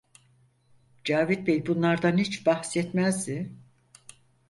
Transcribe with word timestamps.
Cavit 1.03 1.47
Bey 1.47 1.65
bunlardan 1.67 2.17
hiç 2.17 2.45
bahsetmezdi. 2.45 3.51